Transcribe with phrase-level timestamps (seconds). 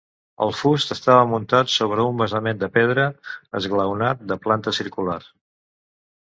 [0.43, 3.05] El fust estava muntat sobre un basament de pedra,
[3.61, 5.21] esglaonat, de planta circular.